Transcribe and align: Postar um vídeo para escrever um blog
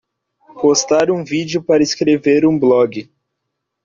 Postar 0.59 1.11
um 1.11 1.23
vídeo 1.23 1.61
para 1.63 1.83
escrever 1.83 2.43
um 2.43 2.57
blog 2.57 3.07